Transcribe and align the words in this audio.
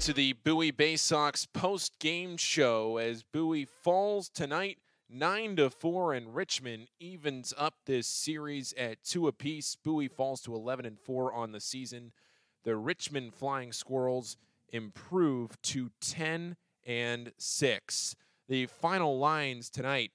to 0.00 0.14
the 0.14 0.32
Bowie 0.32 0.70
Bay 0.70 0.96
Sox 0.96 1.44
post 1.44 1.98
game 1.98 2.38
show 2.38 2.96
as 2.96 3.22
Bowie 3.22 3.66
falls 3.66 4.30
tonight 4.30 4.78
9 5.10 5.56
to 5.56 5.68
4 5.68 6.14
and 6.14 6.34
Richmond 6.34 6.88
evens 6.98 7.52
up 7.58 7.74
this 7.84 8.06
series 8.06 8.72
at 8.78 9.04
2 9.04 9.28
apiece. 9.28 9.76
Bowie 9.76 10.08
falls 10.08 10.40
to 10.42 10.54
11 10.54 10.86
and 10.86 10.98
4 10.98 11.34
on 11.34 11.52
the 11.52 11.60
season. 11.60 12.12
The 12.64 12.76
Richmond 12.76 13.34
Flying 13.34 13.72
Squirrels 13.72 14.38
improve 14.70 15.60
to 15.62 15.90
10 16.00 16.56
and 16.86 17.32
6. 17.36 18.16
The 18.48 18.66
final 18.66 19.18
lines 19.18 19.68
tonight 19.68 20.12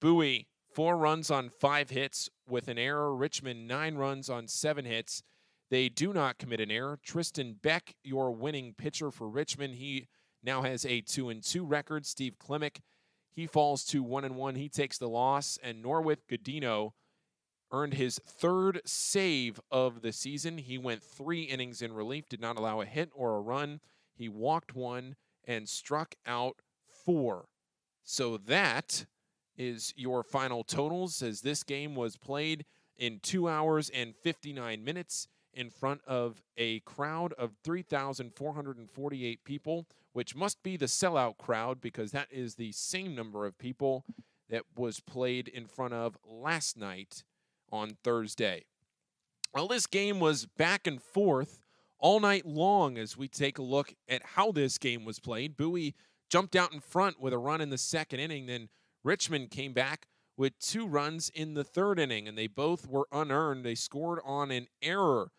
Bowie, 0.00 0.48
four 0.72 0.96
runs 0.96 1.30
on 1.30 1.48
five 1.48 1.90
hits 1.90 2.28
with 2.48 2.66
an 2.66 2.76
error. 2.76 3.14
Richmond, 3.14 3.68
nine 3.68 3.94
runs 3.94 4.28
on 4.28 4.48
seven 4.48 4.84
hits. 4.84 5.22
They 5.72 5.88
do 5.88 6.12
not 6.12 6.36
commit 6.36 6.60
an 6.60 6.70
error. 6.70 6.98
Tristan 7.02 7.54
Beck, 7.54 7.94
your 8.04 8.30
winning 8.30 8.74
pitcher 8.74 9.10
for 9.10 9.26
Richmond, 9.26 9.76
he 9.76 10.06
now 10.42 10.60
has 10.60 10.84
a 10.84 11.00
two 11.00 11.30
and 11.30 11.42
two 11.42 11.64
record. 11.64 12.04
Steve 12.04 12.34
Klimek, 12.38 12.82
he 13.30 13.46
falls 13.46 13.82
to 13.86 14.02
one 14.02 14.22
and 14.22 14.36
one. 14.36 14.56
He 14.56 14.68
takes 14.68 14.98
the 14.98 15.08
loss, 15.08 15.58
and 15.62 15.82
Norwith 15.82 16.26
Gudino 16.30 16.90
earned 17.70 17.94
his 17.94 18.18
third 18.18 18.82
save 18.84 19.62
of 19.70 20.02
the 20.02 20.12
season. 20.12 20.58
He 20.58 20.76
went 20.76 21.02
three 21.02 21.44
innings 21.44 21.80
in 21.80 21.94
relief, 21.94 22.28
did 22.28 22.42
not 22.42 22.58
allow 22.58 22.82
a 22.82 22.84
hit 22.84 23.08
or 23.14 23.36
a 23.36 23.40
run. 23.40 23.80
He 24.14 24.28
walked 24.28 24.74
one 24.74 25.16
and 25.46 25.66
struck 25.66 26.16
out 26.26 26.60
four. 26.86 27.46
So 28.04 28.36
that 28.36 29.06
is 29.56 29.94
your 29.96 30.22
final 30.22 30.64
totals 30.64 31.22
as 31.22 31.40
this 31.40 31.62
game 31.62 31.94
was 31.94 32.18
played 32.18 32.66
in 32.98 33.20
two 33.22 33.48
hours 33.48 33.88
and 33.88 34.14
59 34.14 34.84
minutes 34.84 35.28
in 35.54 35.70
front 35.70 36.00
of 36.06 36.42
a 36.56 36.80
crowd 36.80 37.32
of 37.34 37.52
3,448 37.64 39.44
people, 39.44 39.86
which 40.12 40.34
must 40.34 40.62
be 40.62 40.76
the 40.76 40.86
sellout 40.86 41.38
crowd 41.38 41.80
because 41.80 42.12
that 42.12 42.28
is 42.30 42.54
the 42.54 42.72
same 42.72 43.14
number 43.14 43.46
of 43.46 43.58
people 43.58 44.04
that 44.48 44.64
was 44.76 45.00
played 45.00 45.48
in 45.48 45.66
front 45.66 45.94
of 45.94 46.16
last 46.24 46.76
night 46.76 47.24
on 47.70 47.96
Thursday. 48.04 48.64
Well, 49.54 49.68
this 49.68 49.86
game 49.86 50.20
was 50.20 50.46
back 50.46 50.86
and 50.86 51.00
forth 51.00 51.62
all 51.98 52.20
night 52.20 52.44
long 52.46 52.98
as 52.98 53.16
we 53.16 53.28
take 53.28 53.58
a 53.58 53.62
look 53.62 53.94
at 54.08 54.22
how 54.34 54.52
this 54.52 54.78
game 54.78 55.04
was 55.04 55.20
played. 55.20 55.56
Bowie 55.56 55.94
jumped 56.28 56.56
out 56.56 56.72
in 56.72 56.80
front 56.80 57.20
with 57.20 57.32
a 57.32 57.38
run 57.38 57.60
in 57.60 57.70
the 57.70 57.78
second 57.78 58.20
inning, 58.20 58.46
then 58.46 58.68
Richmond 59.04 59.50
came 59.50 59.72
back 59.72 60.06
with 60.36 60.58
two 60.58 60.86
runs 60.86 61.28
in 61.28 61.54
the 61.54 61.64
third 61.64 61.98
inning, 61.98 62.26
and 62.26 62.36
they 62.36 62.46
both 62.46 62.88
were 62.88 63.06
unearned. 63.12 63.64
They 63.64 63.74
scored 63.74 64.20
on 64.24 64.50
an 64.50 64.68
error 64.80 65.30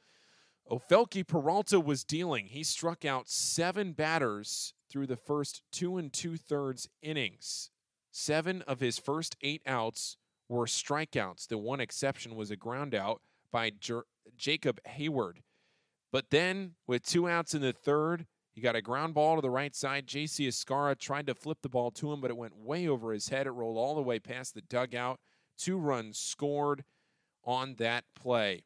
Ofelky 0.70 1.28
Peralta 1.28 1.80
was 1.80 2.04
dealing. 2.04 2.48
He 2.48 2.64
struck 2.64 3.06
out 3.06 3.30
seven 3.30 3.92
batters 3.92 4.74
through 4.90 5.08
the 5.08 5.18
first 5.18 5.62
two 5.72 5.98
and 5.98 6.12
two 6.12 6.38
thirds 6.38 6.88
innings. 7.02 7.70
Seven 8.12 8.62
of 8.64 8.80
his 8.80 8.98
first 8.98 9.36
eight 9.42 9.62
outs 9.66 10.18
were 10.48 10.66
strikeouts. 10.66 11.48
The 11.48 11.58
one 11.58 11.80
exception 11.80 12.36
was 12.36 12.52
a 12.52 12.56
ground 12.56 12.96
out 12.96 13.22
by 13.52 13.72
Jer- 13.72 14.06
Jacob 14.38 14.80
Heyward. 14.88 15.38
But 16.12 16.30
then, 16.30 16.76
with 16.88 17.04
two 17.04 17.28
outs 17.28 17.56
in 17.56 17.62
the 17.62 17.74
third, 17.74 18.28
he 18.54 18.62
got 18.62 18.76
a 18.76 18.82
ground 18.82 19.16
ball 19.16 19.36
to 19.36 19.42
the 19.42 19.50
right 19.50 19.76
side. 19.76 20.06
J.C. 20.06 20.48
Escarra 20.48 20.98
tried 20.98 21.26
to 21.26 21.34
flip 21.34 21.58
the 21.64 21.70
ball 21.70 21.90
to 21.92 22.14
him, 22.14 22.22
but 22.22 22.30
it 22.30 22.38
went 22.38 22.56
way 22.56 22.88
over 22.88 23.12
his 23.12 23.30
head. 23.30 23.48
It 23.48 23.52
rolled 23.52 23.78
all 23.78 23.96
the 23.96 24.02
way 24.02 24.20
past 24.20 24.54
the 24.54 24.62
dugout. 24.62 25.20
Two 25.58 25.78
runs 25.78 26.20
scored 26.20 26.84
on 27.44 27.76
that 27.76 28.06
play. 28.16 28.66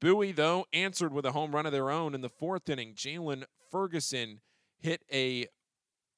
Bowie, 0.00 0.32
though, 0.32 0.66
answered 0.72 1.12
with 1.12 1.26
a 1.26 1.32
home 1.32 1.54
run 1.54 1.66
of 1.66 1.72
their 1.72 1.90
own 1.90 2.14
in 2.14 2.22
the 2.22 2.28
fourth 2.28 2.68
inning. 2.68 2.94
Jalen 2.94 3.44
Ferguson 3.70 4.40
hit 4.78 5.02
a 5.12 5.46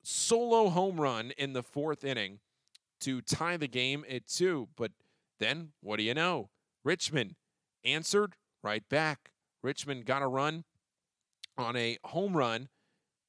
solo 0.05 0.69
home 0.69 1.01
run 1.01 1.33
in 1.37 1.53
the 1.53 1.63
fourth 1.63 2.05
inning 2.05 2.39
to 3.01 3.21
tie 3.21 3.57
the 3.57 3.69
game 3.69 4.05
at 4.09 4.27
two. 4.29 4.69
But 4.77 4.93
then, 5.41 5.73
what 5.81 5.97
do 5.97 6.05
you 6.05 6.15
know? 6.15 6.51
Richmond 6.85 7.35
answered 7.85 8.35
right 8.63 8.89
back. 8.89 9.33
Richmond 9.63 10.07
got 10.07 10.23
a 10.23 10.29
run 10.29 10.65
on 11.59 11.77
a 11.77 11.99
home 12.05 12.37
run. 12.37 12.69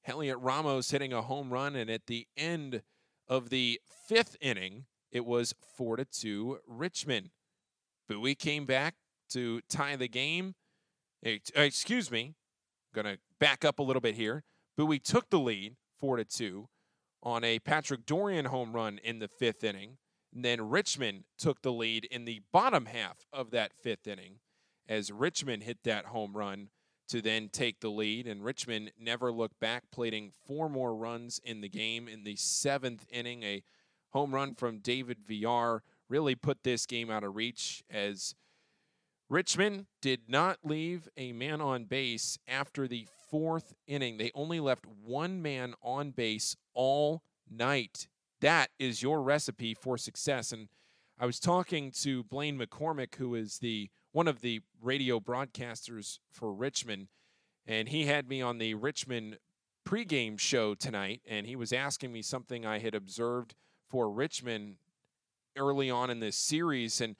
Heliot 0.08 0.38
Ramos 0.40 0.92
hitting 0.92 1.14
a 1.14 1.22
home 1.22 1.52
run, 1.52 1.76
and 1.76 1.90
at 1.90 2.08
the 2.08 2.28
end 2.36 2.84
of 3.28 3.50
the 3.50 3.80
fifth 4.08 4.36
inning, 4.42 4.86
it 5.12 5.26
was 5.26 5.56
four 5.76 5.96
to 5.96 6.06
two 6.06 6.60
Richmond. 6.68 7.30
Bowie 8.10 8.36
came 8.36 8.66
back, 8.66 8.96
to 9.34 9.62
tie 9.70 9.96
the 9.96 10.08
game. 10.08 10.56
Uh, 11.26 11.32
excuse 11.56 12.12
me, 12.12 12.36
going 12.94 13.06
to 13.06 13.18
back 13.40 13.64
up 13.66 13.80
a 13.80 13.84
little 13.84 14.02
bit 14.02 14.16
here. 14.16 14.44
Bowie 14.78 15.00
took 15.00 15.30
the 15.30 15.40
lead, 15.40 15.76
four 16.00 16.18
to 16.18 16.26
two, 16.26 16.70
on 17.22 17.44
a 17.44 17.60
Patrick 17.60 18.06
Dorrian 18.06 18.48
home 18.48 18.74
run 18.74 19.00
in 19.04 19.20
the 19.20 19.28
fifth 19.28 19.64
inning. 19.64 19.98
And 20.34 20.44
then 20.44 20.70
Richmond 20.70 21.26
took 21.38 21.62
the 21.62 21.72
lead 21.72 22.06
in 22.06 22.26
the 22.26 22.42
bottom 22.52 22.88
half 22.88 23.26
of 23.32 23.52
that 23.52 23.72
fifth 23.74 24.08
inning 24.08 24.40
as 24.88 25.12
Richmond 25.12 25.64
hit 25.64 25.84
that 25.84 26.08
home 26.08 26.36
run 26.36 26.70
to 27.10 27.22
then 27.22 27.50
take 27.50 27.80
the 27.80 27.90
lead. 27.90 28.28
And 28.28 28.44
Richmond 28.44 28.92
never 29.00 29.32
looked 29.32 29.60
back, 29.60 29.84
plating 29.92 30.32
four 30.48 30.70
more 30.70 30.96
runs 30.96 31.40
in 31.44 31.62
the 31.62 31.70
game. 31.70 32.08
In 32.08 32.24
the 32.24 32.36
seventh 32.36 33.06
inning, 33.12 33.44
a 33.44 33.64
home 34.10 34.34
run 34.34 34.56
from 34.56 34.80
David 34.80 35.20
Villar 35.26 35.84
really 36.10 36.36
put 36.36 36.64
this 36.64 36.86
game 36.86 37.10
out 37.10 37.24
of 37.24 37.36
reach 37.36 37.84
as 37.90 38.36
Richmond 39.34 39.88
did 40.00 40.30
not 40.30 40.60
leave 40.64 41.10
a 41.18 41.32
man 41.34 41.60
on 41.60 41.86
base 41.86 42.38
after 42.48 42.88
the 42.88 43.08
fourth 43.32 43.74
inning. 43.88 44.18
They 44.18 44.30
only 44.36 44.60
left 44.60 44.86
one 44.86 45.42
man 45.42 45.74
on 45.82 46.12
base 46.12 46.56
all 46.76 47.24
night. 47.50 48.08
That 48.42 48.70
is 48.78 49.02
your 49.02 49.24
recipe 49.24 49.74
for 49.74 49.98
success. 49.98 50.52
And 50.52 50.68
I 51.20 51.26
was 51.26 51.40
talking 51.40 51.90
to 52.02 52.24
Blaine 52.26 52.60
McCormick, 52.60 53.16
who 53.16 53.34
is 53.34 53.58
the 53.58 53.90
one 54.12 54.28
of 54.28 54.42
the 54.42 54.62
radio 54.80 55.20
broadcasters 55.20 56.20
for 56.32 56.54
Richmond, 56.54 57.08
and 57.66 57.90
he 57.90 58.06
had 58.06 58.30
me 58.30 58.40
on 58.40 58.60
the 58.60 58.76
Richmond 58.76 59.40
pregame 59.84 60.38
show 60.38 60.76
tonight, 60.76 61.22
and 61.28 61.48
he 61.48 61.56
was 61.56 61.74
asking 61.74 62.14
me 62.14 62.22
something 62.22 62.68
I 62.68 62.78
had 62.78 62.94
observed 62.94 63.56
for 63.90 64.12
Richmond 64.12 64.76
early 65.58 65.90
on 65.90 66.12
in 66.12 66.20
this 66.20 66.38
series, 66.38 67.02
and 67.02 67.16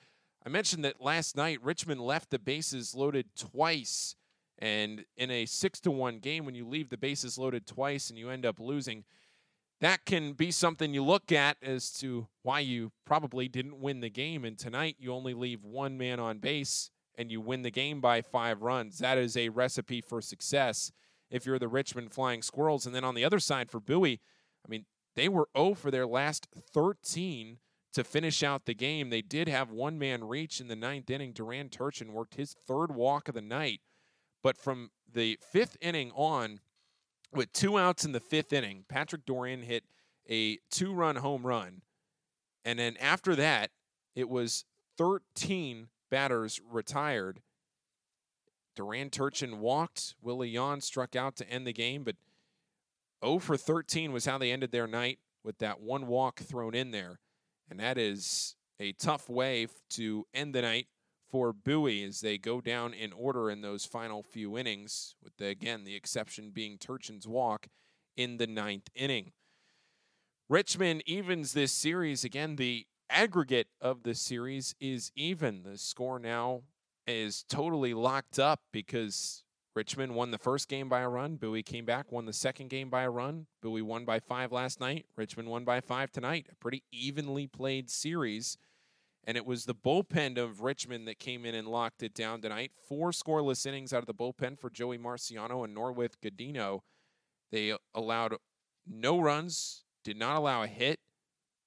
I 0.46 0.50
mentioned 0.50 0.84
that 0.84 1.02
last 1.02 1.38
night 1.38 1.64
Richmond 1.64 2.02
left 2.02 2.30
the 2.30 2.40
bases 2.40 2.94
loaded 2.94 3.28
twice. 3.36 4.16
And 4.60 5.06
in 5.18 5.32
a 5.32 5.46
six 5.46 5.80
to 5.82 5.92
one 5.92 6.20
game, 6.20 6.46
when 6.46 6.56
you 6.56 6.68
leave 6.68 6.90
the 6.90 6.98
bases 6.98 7.38
loaded 7.38 7.66
twice 7.66 8.10
and 8.10 8.20
you 8.20 8.30
end 8.30 8.46
up 8.46 8.60
losing, 8.60 9.04
that 9.80 10.06
can 10.06 10.34
be 10.34 10.52
something 10.52 10.94
you 10.94 11.04
look 11.04 11.32
at 11.32 11.58
as 11.62 11.92
to 11.94 12.28
why 12.44 12.60
you 12.60 12.92
probably 13.06 13.48
didn't 13.48 13.80
win 13.80 14.02
the 14.02 14.10
game. 14.10 14.46
And 14.46 14.58
tonight, 14.58 14.98
you 15.00 15.14
only 15.14 15.34
leave 15.34 15.64
one 15.64 15.98
man 15.98 16.20
on 16.20 16.40
base 16.40 16.92
and 17.16 17.32
you 17.32 17.42
win 17.42 17.62
the 17.62 17.72
game 17.72 18.02
by 18.02 18.22
five 18.22 18.62
runs. 18.62 19.00
That 19.00 19.18
is 19.18 19.38
a 19.38 19.50
recipe 19.50 20.02
for 20.02 20.22
success 20.22 20.92
if 21.30 21.46
you're 21.46 21.60
the 21.60 21.68
Richmond 21.68 22.12
Flying 22.12 22.42
Squirrels. 22.42 22.86
And 22.86 22.94
then 22.94 23.04
on 23.04 23.16
the 23.16 23.26
other 23.26 23.40
side 23.40 23.72
for 23.72 23.80
Bowie, 23.80 24.22
I 24.66 24.70
mean, 24.70 24.86
they 25.16 25.30
were 25.30 25.48
0 25.58 25.76
for 25.76 25.92
their 25.92 26.08
last 26.08 26.48
13 26.74 27.58
to 27.94 28.04
finish 28.04 28.44
out 28.44 28.66
the 28.66 28.74
game. 28.74 29.10
They 29.10 29.22
did 29.22 29.48
have 29.48 29.70
one 29.70 29.98
man 29.98 30.24
reach 30.24 30.60
in 30.60 30.68
the 30.68 30.76
ninth 30.76 31.10
inning. 31.10 31.32
Doran 31.32 31.70
Turchin 31.70 32.14
worked 32.14 32.36
his 32.36 32.54
third 32.54 32.94
walk 32.94 33.28
of 33.28 33.36
the 33.36 33.42
night. 33.42 33.82
But 34.42 34.58
from 34.58 34.92
the 35.12 35.40
fifth 35.52 35.78
inning 35.80 36.12
on, 36.16 36.60
with 37.32 37.54
two 37.54 37.78
outs 37.78 38.04
in 38.04 38.12
the 38.12 38.20
fifth 38.20 38.52
inning, 38.52 38.86
Patrick 38.88 39.26
Dorrian 39.26 39.64
hit 39.64 39.84
a 40.30 40.60
two 40.70 40.94
run 40.94 41.18
home 41.18 41.46
run. 41.46 41.82
And 42.66 42.80
then 42.80 42.98
after 42.98 43.36
that, 43.36 43.72
it 44.16 44.30
was 44.30 44.66
13 44.98 45.88
batters 46.10 46.60
retired. 46.70 47.42
Doran 48.76 49.10
Turchin 49.10 49.60
walked. 49.60 50.16
Willy 50.22 50.50
Yahn 50.50 50.82
struck 50.82 51.16
out 51.16 51.36
to 51.38 51.50
end 51.50 51.68
the 51.68 51.74
game, 51.74 52.04
but 52.04 52.16
0 53.24 53.40
for 53.40 53.58
13 53.58 54.12
was 54.12 54.26
how 54.26 54.38
they 54.38 54.52
ended 54.52 54.72
their 54.72 54.88
night 54.88 55.20
with 55.44 55.60
that 55.60 55.82
one 55.82 56.08
walk 56.08 56.40
thrown 56.40 56.74
in 56.74 56.92
there. 56.92 57.20
And 57.74 57.80
that 57.80 57.98
is 57.98 58.56
a 58.80 58.92
tough 58.92 59.28
way 59.28 59.66
to 59.90 60.28
end 60.32 60.54
the 60.54 60.62
night 60.62 60.86
for 61.32 61.52
Bowie 61.52 62.04
as 62.04 62.22
they 62.22 62.38
go 62.38 62.62
down 62.62 62.94
in 62.94 63.12
order 63.12 63.50
in 63.50 63.62
those 63.62 63.84
final 63.84 64.22
few 64.22 64.60
innings, 64.60 65.16
with 65.24 65.36
the, 65.38 65.48
again 65.48 65.84
the 65.84 65.96
exception 65.96 66.52
being 66.52 66.78
Turchin's 66.78 67.28
walk 67.28 67.70
in 68.16 68.38
the 68.38 68.46
ninth 68.46 68.92
inning. 68.94 69.32
Richmond 70.48 71.02
evens 71.08 71.54
this 71.54 71.72
series 71.72 72.24
again. 72.24 72.58
The 72.58 72.86
aggregate 73.10 73.70
of 73.82 74.04
the 74.04 74.14
series 74.14 74.76
is 74.80 75.12
even. 75.16 75.64
The 75.64 75.80
score 75.80 76.20
now 76.20 76.62
is 77.08 77.44
totally 77.50 77.96
locked 77.96 78.38
up 78.38 78.60
because 78.72 79.43
Richmond 79.76 80.14
won 80.14 80.32
the 80.32 80.38
first 80.38 80.68
game 80.70 80.88
by 80.88 81.02
a 81.02 81.10
run. 81.10 81.36
Bowie 81.36 81.64
came 81.64 81.86
back, 81.86 82.12
won 82.12 82.26
the 82.26 82.34
second 82.34 82.70
game 82.70 82.90
by 82.90 83.04
a 83.04 83.10
run. 83.10 83.48
Bowie 83.62 83.82
won 83.82 84.06
by 84.06 84.20
five 84.20 84.52
last 84.52 84.80
night. 84.80 85.06
Richmond 85.16 85.50
won 85.50 85.64
by 85.64 85.82
five 85.82 86.12
tonight. 86.12 86.48
A 86.52 86.56
pretty 86.56 86.84
evenly 86.92 87.48
played 87.48 87.90
series. 87.90 88.58
And 89.24 89.36
it 89.36 89.46
was 89.46 89.66
the 89.66 89.74
bullpen 89.74 90.38
of 90.38 90.62
Richmond 90.62 91.08
that 91.08 91.18
came 91.18 91.46
in 91.46 91.56
and 91.56 91.68
locked 91.68 92.04
it 92.04 92.14
down 92.14 92.42
tonight. 92.42 92.72
Four 92.88 93.12
scoreless 93.12 93.66
innings 93.66 93.94
out 93.94 94.02
of 94.02 94.06
the 94.06 94.14
bullpen 94.14 94.60
for 94.60 94.70
Joey 94.70 94.98
Marciano 94.98 95.64
and 95.64 95.76
Norwith 95.76 96.16
Gudino. 96.22 96.82
They 97.52 97.76
allowed 97.96 98.36
no 98.86 99.20
runs, 99.20 99.86
did 100.04 100.18
not 100.18 100.36
allow 100.36 100.64
a 100.64 100.68
hit, 100.68 101.00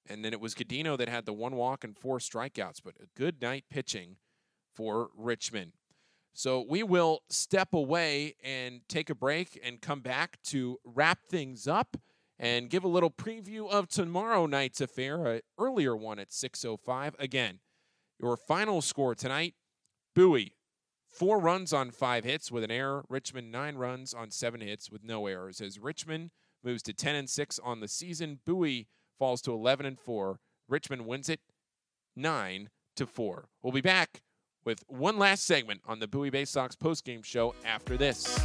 and 0.05 0.23
then 0.23 0.33
it 0.33 0.39
was 0.39 0.53
Gudino 0.53 0.97
that 0.97 1.09
had 1.09 1.25
the 1.25 1.33
one 1.33 1.55
walk 1.55 1.83
and 1.83 1.97
four 1.97 2.19
strikeouts. 2.19 2.81
But 2.83 2.95
a 3.01 3.07
good 3.19 3.41
night 3.41 3.65
pitching 3.69 4.17
for 4.73 5.09
Richmond. 5.15 5.73
So 6.37 6.63
we 6.69 6.83
will 6.83 7.23
step 7.31 7.73
away 7.73 8.35
and 8.43 8.81
take 8.87 9.09
a 9.09 9.15
break 9.15 9.59
and 9.63 9.81
come 9.81 10.01
back 10.01 10.37
to 10.43 10.77
wrap 10.85 11.25
things 11.27 11.67
up 11.67 11.97
and 12.37 12.69
give 12.69 12.83
a 12.83 12.87
little 12.87 13.09
preview 13.09 13.67
of 13.67 13.87
tomorrow 13.87 14.45
night's 14.45 14.79
affair, 14.79 15.25
an 15.25 15.41
earlier 15.57 15.97
one 15.97 16.19
at 16.19 16.31
6:05. 16.31 17.15
Again, 17.17 17.61
your 18.19 18.37
final 18.37 18.83
score 18.83 19.15
tonight: 19.15 19.55
Bowie, 20.13 20.53
four 21.09 21.39
runs 21.39 21.73
on 21.73 21.89
five 21.89 22.23
hits 22.23 22.51
with 22.51 22.63
an 22.63 22.69
error. 22.69 23.03
Richmond 23.09 23.51
nine 23.51 23.75
runs 23.75 24.13
on 24.13 24.29
seven 24.29 24.61
hits 24.61 24.91
with 24.91 25.03
no 25.03 25.25
errors. 25.25 25.59
As 25.59 25.79
Richmond 25.79 26.29
moves 26.63 26.83
to 26.83 26.93
10 26.93 27.15
and 27.15 27.27
six 27.27 27.57
on 27.57 27.79
the 27.79 27.87
season, 27.87 28.41
Bowie 28.45 28.87
falls 29.17 29.41
to 29.41 29.53
11 29.53 29.87
and 29.87 29.99
four. 29.99 30.39
Richmond 30.67 31.07
wins 31.07 31.29
it 31.29 31.41
nine 32.15 32.69
to 32.95 33.07
four. 33.07 33.49
We'll 33.63 33.73
be 33.73 33.81
back 33.81 34.21
with 34.67 34.83
one 34.87 35.17
last 35.17 35.45
segment 35.45 35.79
on 35.87 35.99
the 35.99 36.07
Bowie 36.09 36.29
Bay 36.29 36.43
Sox 36.43 36.75
postgame 36.75 37.23
show 37.23 37.55
after 37.63 37.95
this. 37.95 38.37